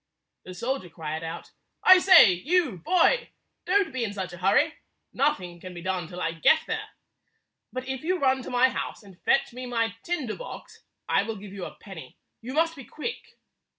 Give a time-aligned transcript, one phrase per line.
[0.45, 1.51] The soldier cried out,
[1.83, 3.29] "I say, you boy!
[3.67, 4.73] Don't be in such a hurry.
[5.13, 6.89] Nothing can be done till I get there.
[7.71, 11.35] But if you run to my house and fetch me my tinder box, I will
[11.35, 12.17] give you a penny.
[12.41, 13.37] You must be quick."